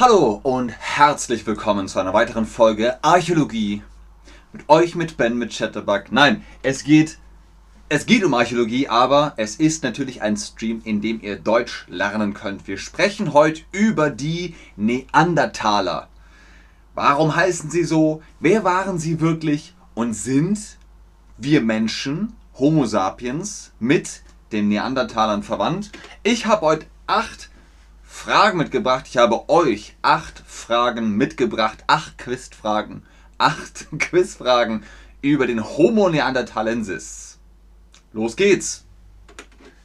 [0.00, 3.82] Hallo und herzlich willkommen zu einer weiteren Folge Archäologie.
[4.52, 6.12] Mit euch, mit Ben, mit Chatterbug.
[6.12, 7.18] Nein, es geht,
[7.88, 12.32] es geht um Archäologie, aber es ist natürlich ein Stream, in dem ihr Deutsch lernen
[12.32, 12.68] könnt.
[12.68, 16.06] Wir sprechen heute über die Neandertaler.
[16.94, 18.22] Warum heißen sie so?
[18.38, 19.74] Wer waren sie wirklich?
[19.94, 20.78] Und sind
[21.38, 24.22] wir Menschen, Homo sapiens, mit
[24.52, 25.90] den Neandertalern verwandt?
[26.22, 27.50] Ich habe heute acht
[28.18, 29.06] Fragen mitgebracht.
[29.08, 31.84] Ich habe euch acht Fragen mitgebracht.
[31.86, 33.04] Acht Quizfragen.
[33.38, 34.82] Acht Quizfragen
[35.22, 37.38] über den Homo neanderthalensis.
[38.12, 38.84] Los geht's!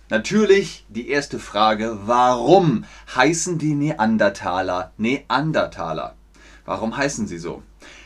[0.10, 6.16] Natürlich die erste Frage, warum heißen die Neandertaler Neandertaler?
[6.66, 7.62] Warum heißen sie so?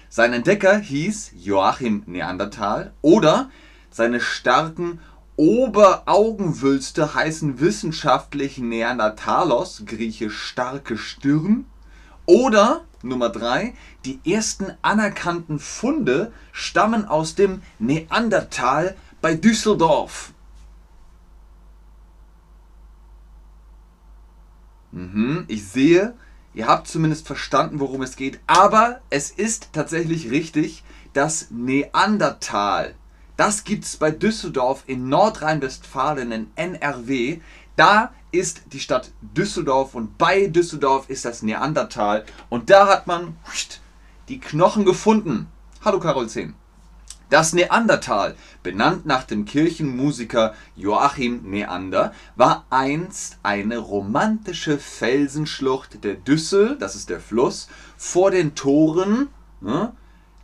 [0.09, 3.49] Sein Entdecker hieß Joachim Neandertal oder
[3.89, 4.99] seine starken
[5.37, 11.65] Oberaugenwülste heißen wissenschaftlich Neandertalos, griechisch starke Stirn.
[12.25, 20.33] Oder Nummer 3, die ersten anerkannten Funde stammen aus dem Neandertal bei Düsseldorf.
[24.91, 26.15] Mhm, ich sehe,
[26.55, 28.39] ihr habt zumindest verstanden, worum es geht.
[28.47, 32.95] Aber es ist tatsächlich richtig, dass Neandertal
[33.37, 37.39] das gibt es bei Düsseldorf in Nordrhein-Westfalen in NRW.
[37.75, 43.37] Da ist die Stadt Düsseldorf und bei Düsseldorf ist das Neandertal und da hat man
[44.27, 45.47] die Knochen gefunden.
[45.85, 46.55] Hallo Carol 10.
[47.29, 56.77] Das Neandertal, benannt nach dem Kirchenmusiker Joachim Neander, war einst eine romantische Felsenschlucht der Düssel,
[56.79, 59.27] das ist der Fluss, vor den Toren
[59.59, 59.91] ne,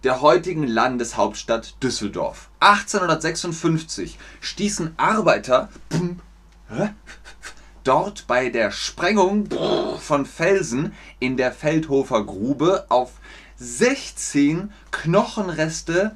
[0.04, 2.50] der heutigen Landeshauptstadt Düsseldorf.
[2.60, 5.70] 1856 stießen Arbeiter
[7.84, 9.48] dort bei der Sprengung
[10.00, 13.14] von Felsen in der Feldhofer Grube auf
[13.58, 16.14] 16 Knochenreste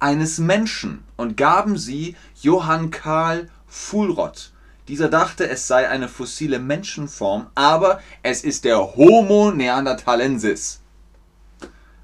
[0.00, 4.52] eines Menschen und gaben sie Johann Karl Fulrott.
[4.88, 10.80] Dieser dachte, es sei eine fossile Menschenform, aber es ist der Homo neanderthalensis.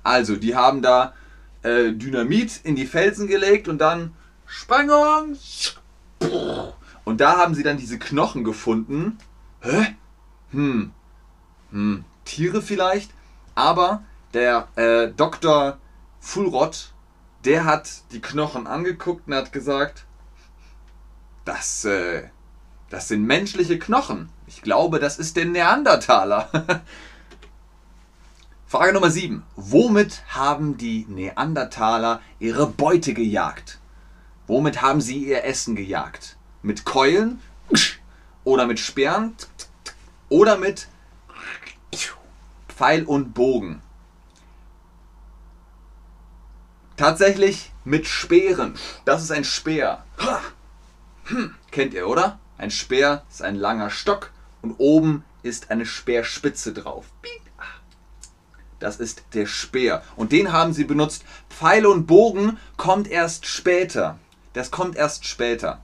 [0.03, 1.15] Also, die haben da
[1.65, 4.15] äh, Dynamit in die Felsen gelegt und dann
[4.47, 5.37] Sprengung.
[7.05, 9.19] Und da haben sie dann diese Knochen gefunden.
[9.61, 9.97] Hä?
[10.51, 10.93] Hm.
[11.73, 12.05] Hm.
[12.25, 13.11] Tiere vielleicht?
[13.55, 15.79] Aber der äh, Dr.
[16.21, 16.93] Fulrott,
[17.45, 20.07] der hat die Knochen angeguckt und hat gesagt,
[21.45, 22.29] das, äh,
[22.91, 24.29] das sind menschliche Knochen.
[24.47, 26.49] Ich glaube, das ist der Neandertaler.
[28.75, 29.45] Frage Nummer 7.
[29.55, 33.79] Womit haben die Neandertaler ihre Beute gejagt?
[34.49, 36.37] Womit haben sie ihr Essen gejagt?
[36.61, 37.41] Mit Keulen
[38.43, 39.37] oder mit Speeren
[40.29, 40.89] oder mit
[42.69, 43.81] Pfeil und Bogen?
[46.97, 48.75] Tatsächlich mit Speeren.
[49.05, 50.05] Das ist ein Speer.
[51.27, 52.41] Hm, kennt ihr, oder?
[52.59, 57.07] Ein Speer ist ein langer Stock und oben ist eine Speerspitze drauf.
[58.85, 60.03] Das ist der Speer.
[60.15, 61.25] Und den haben sie benutzt.
[61.49, 64.19] Pfeil und Bogen kommt erst später.
[64.53, 65.81] Das kommt erst später.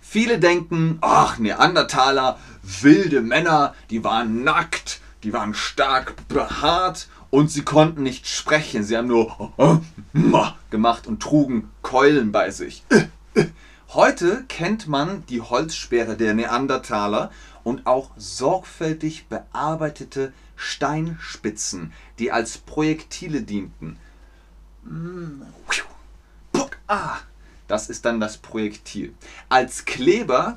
[0.00, 7.62] Viele denken, ach, Neandertaler, wilde Männer, die waren nackt, die waren stark behaart und sie
[7.62, 8.82] konnten nicht sprechen.
[8.82, 12.82] Sie haben nur gemacht und trugen Keulen bei sich.
[13.92, 17.32] Heute kennt man die Holzsperre der Neandertaler
[17.64, 23.98] und auch sorgfältig bearbeitete Steinspitzen, die als Projektile dienten.
[26.86, 27.18] Ah,
[27.66, 29.12] das ist dann das Projektil.
[29.48, 30.56] Als Kleber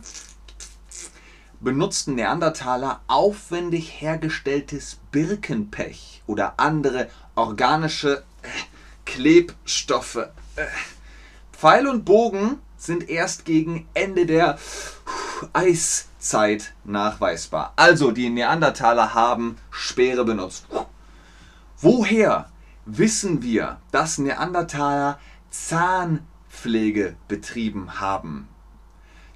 [1.60, 8.24] benutzten Neandertaler aufwendig hergestelltes Birkenpech oder andere organische
[9.06, 10.28] Klebstoffe.
[10.56, 10.68] Äh,
[11.52, 14.58] Pfeil und Bogen sind erst gegen Ende der
[15.54, 17.74] Eiszeit nachweisbar.
[17.76, 20.66] Also die Neandertaler haben Speere benutzt.
[21.80, 22.50] Woher
[22.86, 25.20] wissen wir, dass Neandertaler
[25.50, 28.50] Zahnpflege betrieben haben?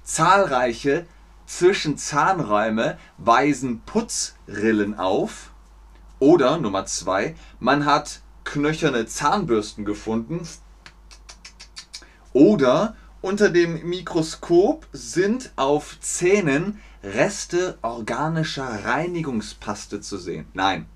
[0.02, 1.06] Zahlreiche
[1.46, 5.52] Zwischenzahnräume weisen Putzrillen auf.
[6.18, 10.46] Oder Nummer zwei, man hat knöcherne Zahnbürsten gefunden.
[12.34, 20.46] Oder unter dem Mikroskop sind auf Zähnen Reste organischer Reinigungspaste zu sehen.
[20.54, 20.86] Nein,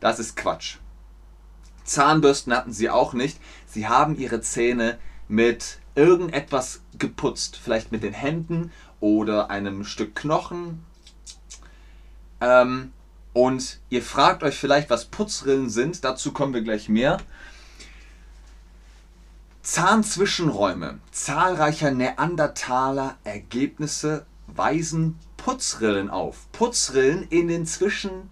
[0.00, 0.76] das ist Quatsch.
[1.84, 3.38] Zahnbürsten hatten sie auch nicht.
[3.66, 4.98] Sie haben ihre Zähne
[5.28, 7.58] mit irgendetwas geputzt.
[7.62, 10.84] Vielleicht mit den Händen oder einem Stück Knochen.
[12.40, 12.92] Ähm,
[13.34, 16.04] Und ihr fragt euch vielleicht, was Putzrillen sind.
[16.04, 17.16] Dazu kommen wir gleich mehr.
[19.62, 26.50] Zahnzwischenräume zahlreicher Neandertaler Ergebnisse weisen Putzrillen auf.
[26.50, 28.26] Putzrillen in den Zwischenräumen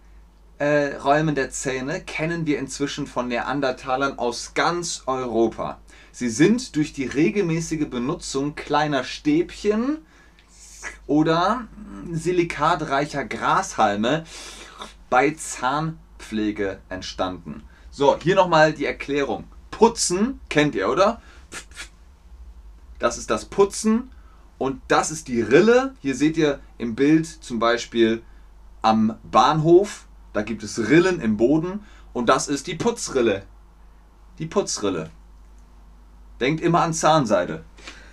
[0.58, 5.78] äh, der Zähne kennen wir inzwischen von Neandertalern aus ganz Europa.
[6.10, 9.98] Sie sind durch die regelmäßige Benutzung kleiner Stäbchen
[11.06, 11.68] oder
[12.10, 14.24] silikatreicher Grashalme
[15.08, 17.62] bei Zahnpflege entstanden.
[17.92, 19.44] So, hier nochmal die Erklärung.
[19.80, 21.22] Putzen kennt ihr, oder?
[22.98, 24.10] Das ist das Putzen
[24.58, 25.94] und das ist die Rille.
[26.02, 28.22] Hier seht ihr im Bild zum Beispiel
[28.82, 31.82] am Bahnhof, da gibt es Rillen im Boden
[32.12, 33.44] und das ist die Putzrille.
[34.38, 35.08] Die Putzrille.
[36.40, 37.64] Denkt immer an Zahnseide.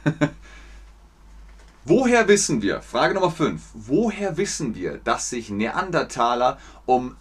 [1.83, 7.17] Woher wissen wir, Frage Nummer 5, woher wissen wir, dass sich Neandertaler um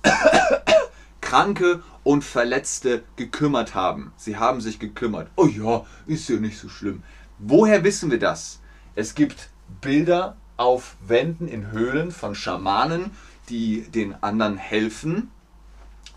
[1.26, 4.12] Kranke und Verletzte gekümmert haben?
[4.17, 5.28] Sie haben sich gekümmert.
[5.34, 7.02] Oh ja, ist ja nicht so schlimm.
[7.40, 8.61] Woher wissen wir das?
[8.94, 9.50] Es gibt
[9.81, 13.11] Bilder auf Wänden in Höhlen von Schamanen,
[13.49, 15.32] die den anderen helfen.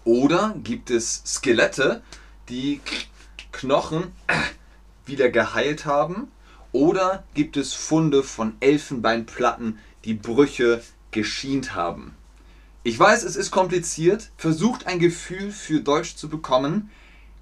[0.04, 2.04] Oder gibt es Skelette,
[2.48, 2.80] die
[3.52, 4.12] Knochen
[5.08, 6.28] wieder geheilt haben
[6.72, 12.16] oder gibt es Funde von Elfenbeinplatten, die Brüche geschient haben?
[12.84, 14.32] Ich weiß, es ist kompliziert.
[14.38, 16.90] Versucht ein Gefühl für Deutsch zu bekommen.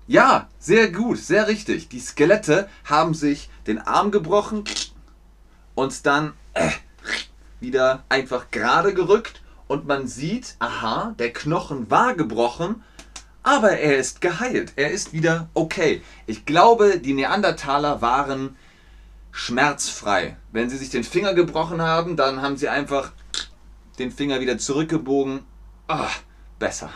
[0.08, 1.90] Ja, sehr gut, sehr richtig.
[1.90, 4.64] Die Skelette haben sich den Arm gebrochen
[5.76, 6.72] und dann äh,
[7.60, 12.84] wieder einfach gerade gerückt und man sieht, aha, der Knochen war gebrochen,
[13.44, 14.74] aber er ist geheilt.
[14.76, 16.02] Er ist wieder okay.
[16.26, 18.56] Ich glaube, die Neandertaler waren
[19.32, 20.36] schmerzfrei.
[20.52, 23.12] Wenn sie sich den Finger gebrochen haben, dann haben sie einfach
[24.00, 25.44] den Finger wieder zurückgebogen.
[25.88, 26.10] Ah,
[26.60, 26.90] besser.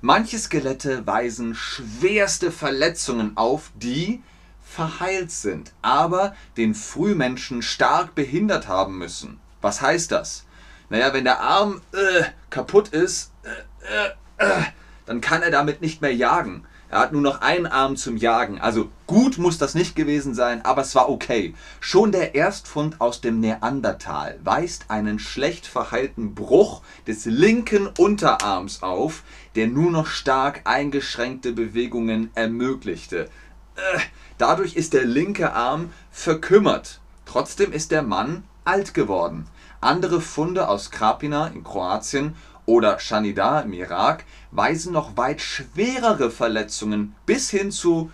[0.00, 4.22] Manche Skelette weisen schwerste Verletzungen auf, die
[4.64, 9.38] verheilt sind, aber den Frühmenschen stark behindert haben müssen.
[9.60, 10.46] Was heißt das?
[10.88, 14.62] Naja, wenn der Arm äh, kaputt ist, äh, äh, äh
[15.04, 16.64] dann kann er damit nicht mehr jagen.
[16.92, 18.60] Er hat nur noch einen Arm zum Jagen.
[18.60, 21.54] Also gut muss das nicht gewesen sein, aber es war okay.
[21.80, 29.22] Schon der Erstfund aus dem Neandertal weist einen schlecht verheilten Bruch des linken Unterarms auf,
[29.54, 33.30] der nur noch stark eingeschränkte Bewegungen ermöglichte.
[33.76, 33.98] Äh,
[34.36, 37.00] dadurch ist der linke Arm verkümmert.
[37.24, 39.46] Trotzdem ist der Mann alt geworden.
[39.80, 42.36] Andere Funde aus Krapina in Kroatien
[42.66, 48.10] oder Shanida im Irak weisen noch weit schwerere Verletzungen bis hin zu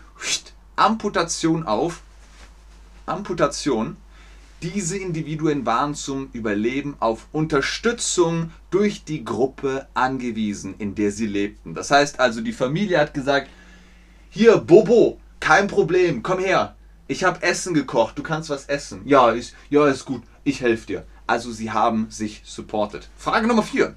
[0.76, 2.02] Amputation auf.
[3.06, 3.96] Amputation.
[4.62, 11.74] Diese Individuen waren zum Überleben auf Unterstützung durch die Gruppe angewiesen, in der sie lebten.
[11.74, 13.48] Das heißt also, die Familie hat gesagt,
[14.30, 16.74] hier Bobo, kein Problem, komm her.
[17.06, 19.02] Ich habe Essen gekocht, du kannst was essen.
[19.04, 21.06] Ja, ist, ja, ist gut, ich helfe dir.
[21.26, 23.08] Also sie haben sich supportet.
[23.16, 23.94] Frage Nummer 4.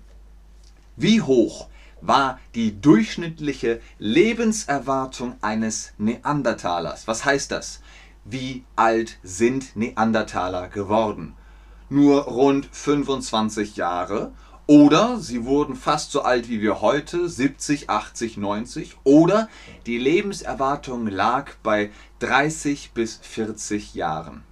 [1.01, 1.67] Wie hoch
[2.01, 7.07] war die durchschnittliche Lebenserwartung eines Neandertalers?
[7.07, 7.81] Was heißt das?
[8.23, 11.33] Wie alt sind Neandertaler geworden?
[11.89, 14.31] Nur rund 25 Jahre
[14.67, 18.97] oder sie wurden fast so alt wie wir heute, 70, 80, 90.
[19.03, 19.49] Oder
[19.87, 21.89] die Lebenserwartung lag bei
[22.19, 24.43] 30 bis 40 Jahren.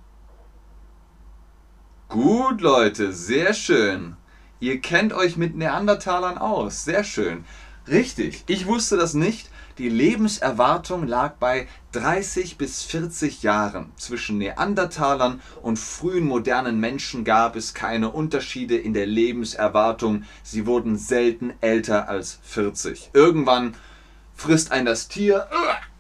[2.08, 4.15] Gut, Leute, sehr schön.
[4.62, 6.84] Ihr kennt euch mit Neandertalern aus.
[6.84, 7.46] Sehr schön.
[7.88, 9.50] Richtig, ich wusste das nicht.
[9.78, 13.94] Die Lebenserwartung lag bei 30 bis 40 Jahren.
[13.96, 20.24] Zwischen Neandertalern und frühen modernen Menschen gab es keine Unterschiede in der Lebenserwartung.
[20.44, 23.12] Sie wurden selten älter als 40.
[23.13, 23.75] Irgendwann
[24.36, 25.48] frisst ein das Tier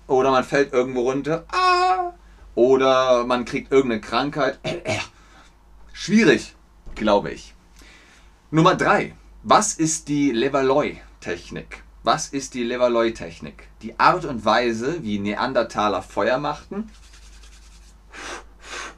[0.07, 1.45] oder man fällt irgendwo runter
[2.55, 4.59] oder man kriegt irgendeine Krankheit.
[5.93, 6.55] Schwierig,
[6.95, 7.55] glaube ich.
[8.51, 9.13] Nummer 3.
[9.43, 11.83] Was ist die Levalloy-Technik?
[12.01, 13.67] Was ist die Levalloy-Technik?
[13.83, 16.89] Die Art und Weise, wie Neandertaler Feuer machten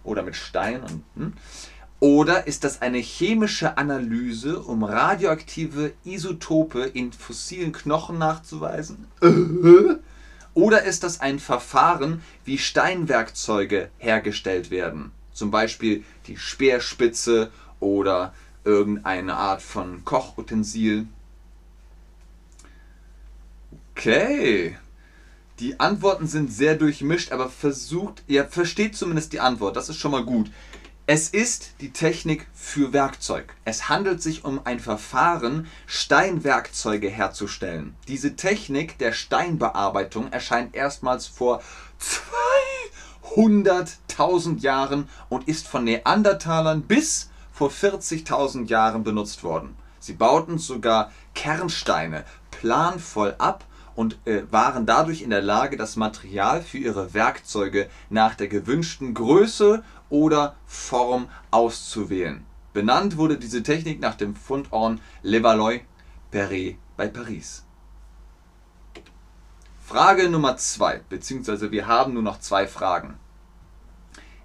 [0.05, 1.33] oder mit Stein und, hm?
[1.99, 9.07] oder ist das eine chemische Analyse, um radioaktive Isotope in fossilen Knochen nachzuweisen?
[10.53, 15.11] Oder ist das ein Verfahren, wie Steinwerkzeuge hergestellt werden?
[15.31, 21.07] Zum Beispiel die Speerspitze oder irgendeine Art von Kochutensil.
[23.91, 24.77] Okay.
[25.59, 30.11] Die Antworten sind sehr durchmischt, aber versucht, ihr versteht zumindest die Antwort, das ist schon
[30.11, 30.49] mal gut.
[31.07, 33.53] Es ist die Technik für Werkzeug.
[33.65, 37.95] Es handelt sich um ein Verfahren, Steinwerkzeuge herzustellen.
[38.07, 41.61] Diese Technik der Steinbearbeitung erscheint erstmals vor
[43.35, 47.30] 200.000 Jahren und ist von Neandertalern bis
[47.61, 49.75] vor 40.000 Jahren benutzt worden.
[49.99, 53.65] Sie bauten sogar Kernsteine planvoll ab
[53.95, 59.13] und äh, waren dadurch in der Lage, das Material für ihre Werkzeuge nach der gewünschten
[59.13, 62.43] Größe oder Form auszuwählen.
[62.73, 67.63] Benannt wurde diese Technik nach dem Fundort Levallois-Perret bei Paris.
[69.85, 73.19] Frage Nummer zwei, beziehungsweise wir haben nur noch zwei Fragen.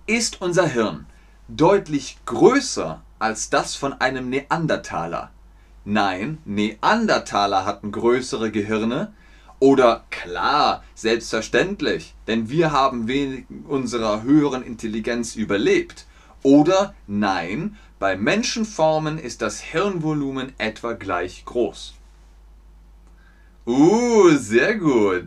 [0.07, 1.07] Ist unser Hirn
[1.49, 5.31] deutlich größer als das von einem Neandertaler?
[5.85, 9.13] Nein, Neandertaler hatten größere Gehirne,
[9.59, 16.07] oder klar, selbstverständlich, denn wir haben wegen unserer höheren Intelligenz überlebt.
[16.43, 21.95] Oder nein, bei Menschenformen ist das Hirnvolumen etwa gleich groß.
[23.67, 25.25] Uh, sehr gut.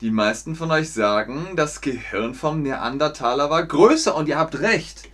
[0.00, 5.09] Die meisten von euch sagen, das Gehirn vom Neandertaler war größer und ihr habt recht.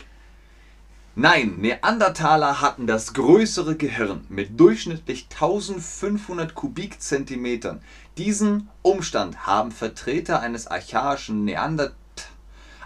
[1.19, 7.81] Nein, Neandertaler hatten das größere Gehirn mit durchschnittlich 1500 Kubikzentimetern.
[8.19, 11.97] Diesen Umstand haben Vertreter eines archaischen Neandertalers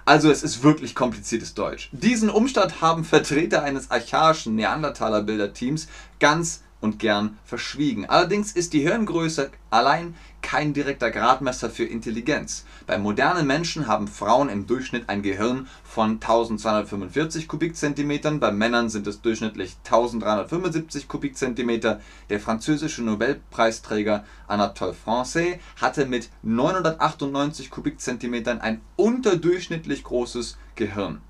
[0.05, 1.89] also es ist wirklich kompliziertes Deutsch.
[1.93, 8.07] Diesen Umstand haben Vertreter eines archaischen Neandertaler-Bilderteams ganz und gern verschwiegen.
[8.07, 12.65] Allerdings ist die Hirngröße allein kein direkter Gradmesser für Intelligenz.
[12.87, 19.07] Bei modernen Menschen haben Frauen im Durchschnitt ein Gehirn von 1245 Kubikzentimetern, bei Männern sind
[19.07, 22.01] es durchschnittlich 1375 Kubikzentimeter.
[22.29, 31.21] Der französische Nobelpreisträger Anatole France hatte mit 998 Kubikzentimetern ein unterdurchschnittlich großes Gehirn.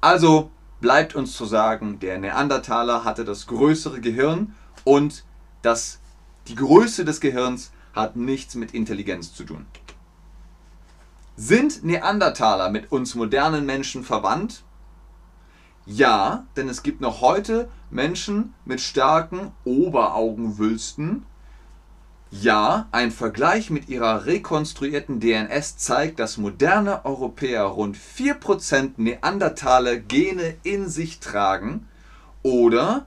[0.00, 0.50] Also
[0.80, 5.24] bleibt uns zu sagen, der Neandertaler hatte das größere Gehirn und
[5.62, 5.98] das,
[6.48, 9.66] die Größe des Gehirns hat nichts mit Intelligenz zu tun.
[11.36, 14.62] Sind Neandertaler mit uns modernen Menschen verwandt?
[15.84, 21.26] Ja, denn es gibt noch heute Menschen mit starken Oberaugenwülsten,
[22.30, 30.56] ja, ein Vergleich mit ihrer rekonstruierten DNS zeigt, dass moderne Europäer rund 4% Neandertaler Gene
[30.64, 31.88] in sich tragen.
[32.42, 33.06] Oder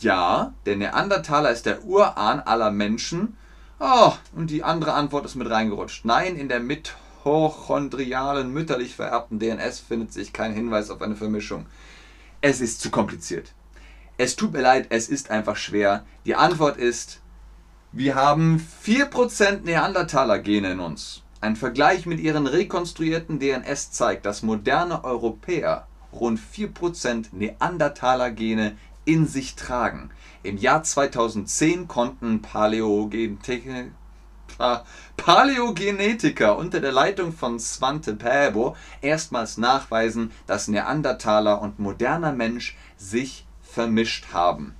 [0.00, 3.36] ja, der Neandertaler ist der Urahn aller Menschen.
[3.78, 6.04] Oh, und die andere Antwort ist mit reingerutscht.
[6.04, 11.66] Nein, in der mitochondrialen, mütterlich vererbten DNS findet sich kein Hinweis auf eine Vermischung.
[12.40, 13.52] Es ist zu kompliziert.
[14.16, 16.06] Es tut mir leid, es ist einfach schwer.
[16.24, 17.20] Die Antwort ist
[17.92, 21.22] wir haben 4% Neandertaler-Gene in uns.
[21.40, 28.76] Ein Vergleich mit ihren rekonstruierten DNS zeigt, dass moderne Europäer rund 4% Neandertaler-Gene
[29.06, 30.10] in sich tragen.
[30.42, 33.78] Im Jahr 2010 konnten Paläogenetiker
[36.58, 44.34] unter der Leitung von Svante Pääbo erstmals nachweisen, dass Neandertaler und moderner Mensch sich vermischt
[44.34, 44.74] haben.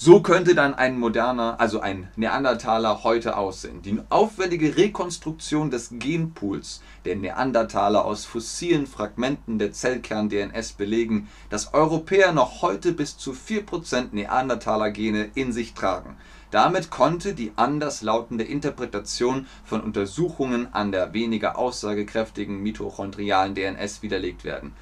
[0.00, 3.82] So könnte dann ein moderner, also ein Neandertaler heute aussehen.
[3.82, 12.30] Die aufwendige Rekonstruktion des Genpools der Neandertaler aus fossilen Fragmenten der Zellkern-DNS belegen, dass Europäer
[12.30, 16.16] noch heute bis zu 4% Neandertaler-Gene in sich tragen.
[16.52, 24.74] Damit konnte die anderslautende Interpretation von Untersuchungen an der weniger aussagekräftigen mitochondrialen DNS widerlegt werden.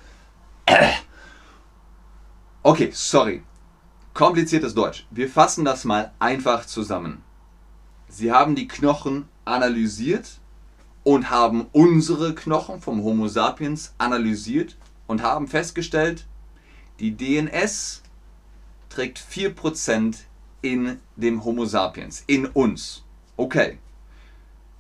[2.63, 3.45] Okay, sorry
[4.17, 5.07] kompliziertes Deutsch.
[5.11, 7.23] Wir fassen das mal einfach zusammen.
[8.09, 10.41] Sie haben die Knochen analysiert
[11.05, 16.25] und haben unsere Knochen vom Homo sapiens analysiert und haben festgestellt,
[16.99, 18.03] die DNS
[18.89, 20.17] trägt 4%
[20.63, 23.05] in dem Homo sapiens, in uns.
[23.37, 23.79] Okay.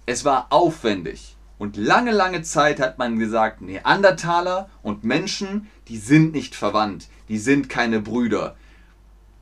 [0.06, 6.32] Es war aufwendig und lange, lange Zeit hat man gesagt, Neandertaler und Menschen, die sind
[6.32, 8.56] nicht verwandt, die sind keine Brüder,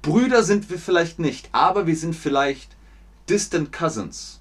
[0.04, 2.76] Brüder sind wir vielleicht nicht, aber wir sind vielleicht
[3.30, 4.40] distant cousins.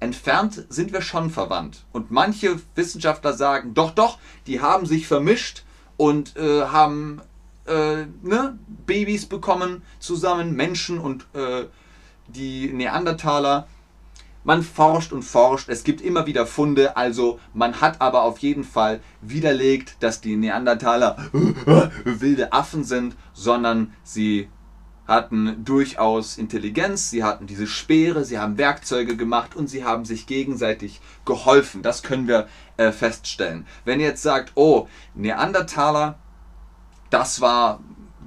[0.00, 1.84] Entfernt sind wir schon verwandt.
[1.92, 5.62] Und manche Wissenschaftler sagen, doch, doch, die haben sich vermischt
[5.96, 7.22] und äh, haben
[7.66, 11.66] äh, ne, Babys bekommen zusammen, Menschen und äh,
[12.26, 13.68] die Neandertaler.
[14.42, 18.64] Man forscht und forscht, es gibt immer wieder Funde, also man hat aber auf jeden
[18.64, 21.18] Fall widerlegt, dass die Neandertaler
[22.04, 24.48] wilde Affen sind, sondern sie
[25.08, 30.26] hatten durchaus Intelligenz, sie hatten diese Speere, sie haben Werkzeuge gemacht und sie haben sich
[30.26, 31.82] gegenseitig geholfen.
[31.82, 32.46] Das können wir
[32.76, 33.66] äh, feststellen.
[33.86, 36.18] Wenn ihr jetzt sagt, oh, Neandertaler,
[37.08, 37.80] das war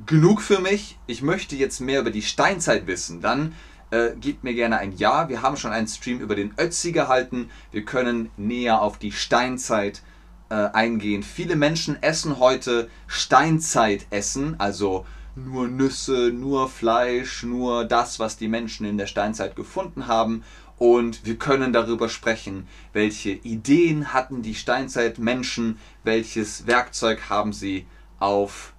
[0.07, 3.53] genug für mich, ich möchte jetzt mehr über die Steinzeit wissen, dann
[3.91, 5.29] äh, gebt mir gerne ein Ja.
[5.29, 7.51] Wir haben schon einen Stream über den Ötzi gehalten.
[7.71, 10.01] Wir können näher auf die Steinzeit
[10.49, 11.21] äh, eingehen.
[11.21, 18.85] Viele Menschen essen heute Steinzeitessen, also nur Nüsse, nur Fleisch, nur das, was die Menschen
[18.85, 20.43] in der Steinzeit gefunden haben.
[20.77, 27.85] Und wir können darüber sprechen, welche Ideen hatten die Steinzeitmenschen, welches Werkzeug haben sie
[28.19, 28.73] auf,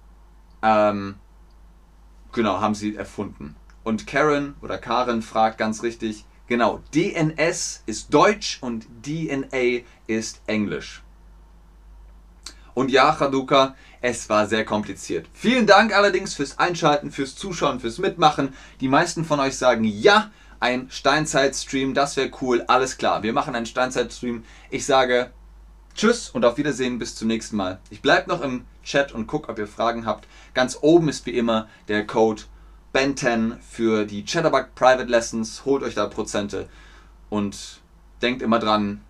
[0.61, 1.15] ähm,
[2.33, 3.55] genau, haben sie erfunden.
[3.83, 11.03] Und Karen oder Karen fragt ganz richtig, genau, DNS ist Deutsch und DNA ist Englisch.
[12.73, 15.27] Und ja, Chaduka, es war sehr kompliziert.
[15.33, 18.53] Vielen Dank allerdings fürs Einschalten, fürs Zuschauen, fürs Mitmachen.
[18.81, 22.63] Die meisten von euch sagen ja, ein Steinzeit-Stream, das wäre cool.
[22.67, 24.43] Alles klar, wir machen einen Steinzeit-Stream.
[24.69, 25.31] Ich sage
[25.95, 27.79] Tschüss und auf Wiedersehen bis zum nächsten Mal.
[27.89, 30.27] Ich bleibe noch im Chat und gucke, ob ihr Fragen habt.
[30.53, 32.43] Ganz oben ist wie immer der Code
[32.93, 35.65] Ben10 für die Chatterbug Private Lessons.
[35.65, 36.67] Holt euch da Prozente
[37.29, 37.81] und
[38.21, 39.01] denkt immer dran,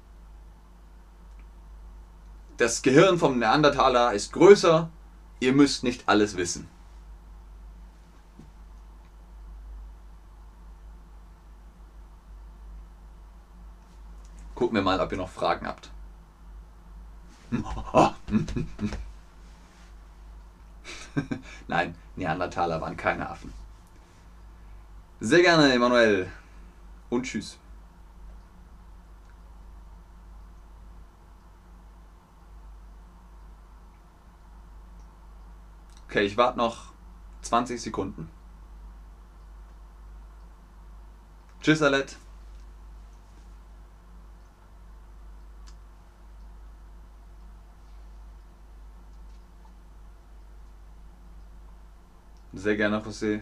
[2.63, 4.89] das Gehirn vom Neandertaler ist größer,
[5.41, 6.69] ihr müsst nicht alles wissen.
[14.55, 15.91] Gucken wir mal, ob ihr noch Fragen habt.
[21.67, 23.53] Nein, Neandertaler waren keine Affen.
[25.19, 26.31] Sehr gerne, Emanuel.
[27.09, 27.59] Und tschüss.
[36.13, 36.93] Okay, ich warte noch
[37.41, 38.29] 20 Sekunden.
[41.59, 42.17] Tschüss, Alette.
[52.53, 53.41] Sehr gerne, José.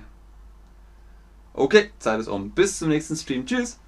[1.52, 2.52] Okay, Zeit ist um.
[2.52, 3.46] Bis zum nächsten Stream.
[3.46, 3.82] Tschüss.